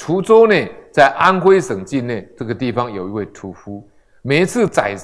[0.00, 0.54] 滁州呢，
[0.90, 3.86] 在安徽省境内这个地方有一位屠夫，
[4.22, 4.96] 每一次宰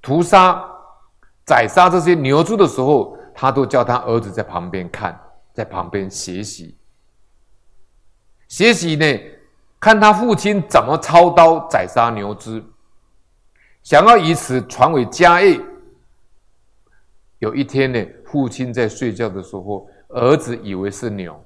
[0.00, 0.64] 屠杀
[1.44, 5.20] 宰杀这些牛猪的时候，他都叫他儿子在旁边看，
[5.52, 6.78] 在旁边学习，
[8.46, 9.20] 学习呢，
[9.80, 12.62] 看他父亲怎么操刀宰杀牛只，
[13.82, 15.60] 想要以此传为家业。
[17.40, 21.44] 有一天呢，父亲在睡觉的时候，儿子以为是牛，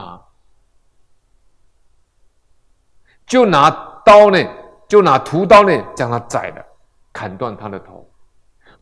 [0.00, 0.20] 啊，
[3.26, 3.70] 就拿
[4.04, 4.38] 刀呢，
[4.88, 6.64] 就拿屠刀呢，将他宰了，
[7.12, 8.08] 砍断他的头。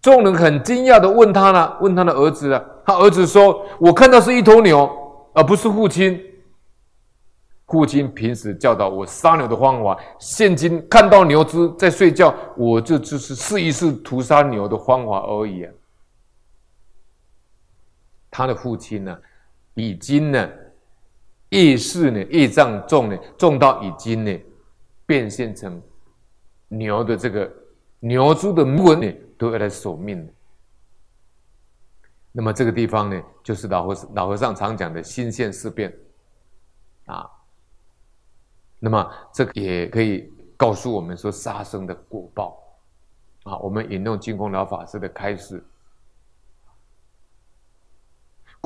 [0.01, 4.89] 众人很惊讶的问他呢，问他的儿子了，他儿子说：“我看到是一头牛，
[5.34, 6.23] 而不是父亲。
[7.67, 15.73] 父亲平时教导我杀牛的方法，现今看到牛只在睡觉，我这只是试一试屠杀牛的方法而已啊。”
[18.30, 19.19] 他的父亲呢，
[19.75, 20.48] 已经呢，
[21.50, 24.41] 业势呢，业障重呢，重到已经呢，
[25.06, 25.80] 变现成
[26.69, 27.50] 牛的这个
[28.00, 30.28] 牛猪的纹呢，都要来索命。
[32.33, 35.97] 那么这个地方呢，就是老和老和尚常讲的心现事变
[37.06, 37.30] 啊。
[38.78, 42.60] 那么这个也可以告诉我们说杀生的果报
[43.44, 43.56] 啊。
[43.58, 45.64] 我们引用净空老法师的开示。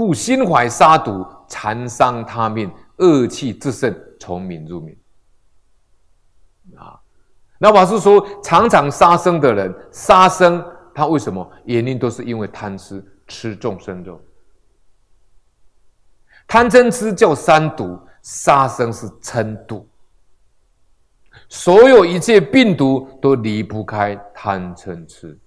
[0.01, 4.99] 故心怀杀毒，残伤他命，恶气自盛，从民入民。
[6.75, 6.99] 啊，
[7.59, 11.47] 那法师说，常常杀生的人，杀生他为什么？
[11.67, 14.19] 原因都是因为贪吃，吃众生肉。
[16.49, 19.87] 贪嗔痴叫三毒，杀生是嗔毒。
[21.51, 25.39] 所有一切病毒都离不开贪嗔痴，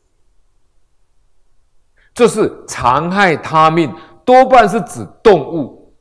[2.13, 3.91] 这是残害他命。
[4.25, 5.93] 多半是指动物，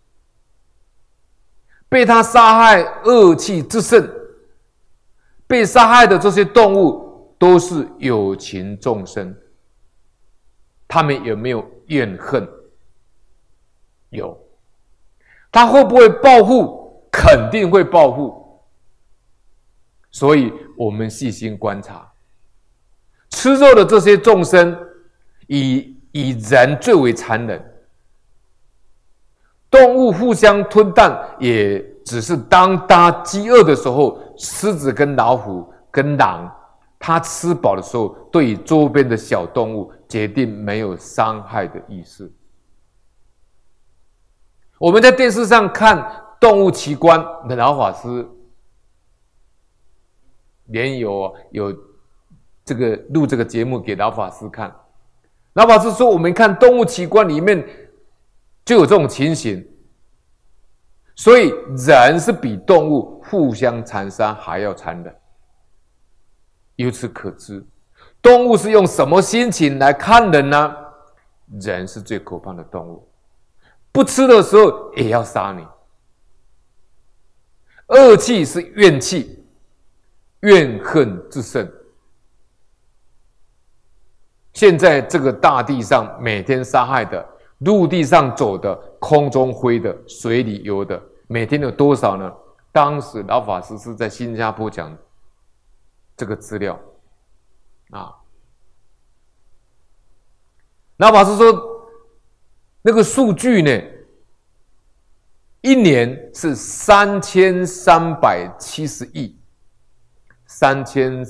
[1.88, 4.08] 被他杀害，恶气之盛。
[5.46, 9.36] 被杀害的这些动物都是有情众生，
[10.88, 12.48] 他们有没有怨恨？
[14.08, 14.38] 有。
[15.50, 17.06] 他会不会报复？
[17.12, 18.62] 肯定会报复。
[20.10, 22.10] 所以我们细心观察，
[23.28, 24.78] 吃肉的这些众生，
[25.46, 27.71] 以以人最为残忍。
[29.72, 36.54] 动物互相吞啖，也只是当它饥饿的时候，狮子跟老虎跟狼，
[36.98, 42.30] 它吃饱的时候，对周边的小动物，决定没有伤害的意思。
[44.78, 47.18] 我们在电视上看动物奇观
[47.48, 48.28] 的老法师，
[50.66, 51.74] 连有有
[52.62, 54.70] 这个录这个节目给老法师看，
[55.54, 57.66] 老法师说，我们看动物奇观里面。
[58.64, 59.66] 就有这种情形，
[61.16, 61.52] 所以
[61.86, 65.14] 人是比动物互相残杀还要残忍。
[66.76, 67.64] 由此可知，
[68.20, 70.76] 动物是用什么心情来看人呢？
[71.60, 73.06] 人是最可怕的动物，
[73.90, 75.66] 不吃的时候也要杀你。
[77.88, 79.44] 恶气是怨气，
[80.40, 81.70] 怨恨自盛。
[84.54, 87.28] 现在这个大地上每天杀害的。
[87.64, 92.32] 陆地上走的、空中飞的、水里游的，每天有多少呢？
[92.72, 94.96] 当时老法师是在新加坡讲
[96.16, 96.78] 这个资料
[97.90, 98.10] 啊。
[100.96, 101.52] 老法师说，
[102.80, 103.82] 那个数据呢，
[105.60, 109.38] 一年是三千三百七十亿，
[110.46, 111.24] 三千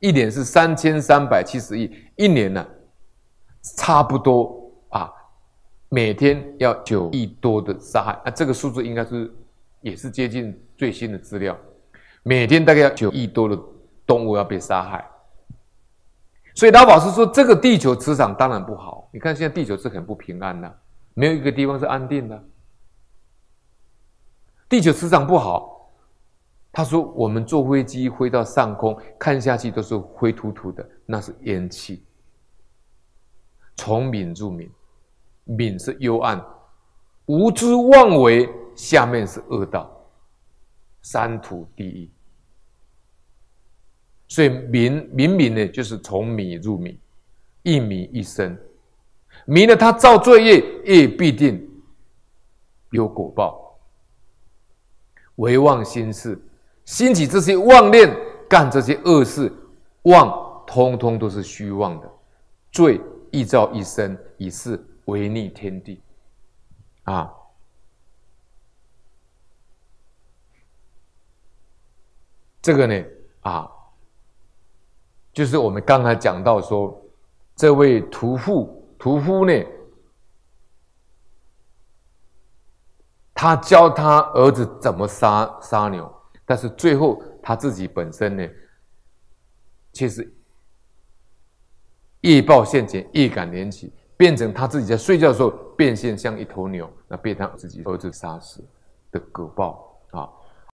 [0.00, 2.66] 一年是三千三百七十亿，一年呢，
[3.76, 4.63] 差不多。
[5.94, 9.32] 每天要九亿多的杀害，那这个数字应该是
[9.80, 11.56] 也是接近最新的资料。
[12.24, 13.56] 每天大概要九亿多的
[14.04, 15.08] 动物要被杀害，
[16.52, 19.08] 所以老法师说，这个地球磁场当然不好。
[19.12, 20.78] 你看现在地球是很不平安的，
[21.14, 22.44] 没有一个地方是安定的。
[24.68, 25.92] 地球磁场不好，
[26.72, 32.04] 他说我们坐飞机飞到上空看下去都是灰秃秃的，那是烟气。
[33.76, 34.68] 从敏入敏。
[35.44, 36.42] 敏是幽暗，
[37.26, 39.90] 无知妄为，下面是恶道，
[41.02, 42.10] 三途地狱。
[44.26, 46.98] 所以明明明呢，就是从敏入敏，
[47.62, 48.56] 一敏一生。
[49.44, 51.68] 敏呢，他造罪业，业必定
[52.90, 53.78] 有果报。
[55.36, 56.40] 唯妄心事，
[56.84, 58.16] 兴起这些妄念，
[58.48, 59.52] 干这些恶事，
[60.02, 62.10] 妄通通都是虚妄的，
[62.72, 63.00] 罪
[63.30, 64.82] 亦造一生，一世。
[65.06, 66.02] 违逆天地，
[67.02, 67.30] 啊，
[72.62, 73.04] 这个呢，
[73.42, 73.70] 啊，
[75.32, 76.98] 就是我们刚才讲到说，
[77.54, 79.52] 这位屠夫，屠夫呢，
[83.34, 86.10] 他教他儿子怎么杀杀牛，
[86.46, 88.48] 但是最后他自己本身呢，
[89.92, 90.34] 却是
[92.22, 93.92] 易报现前，易感连起。
[94.16, 98.64] 变成他自己在睡觉的时候变现像一头牛，那被他自己儿子杀死
[99.10, 100.28] 的果报啊。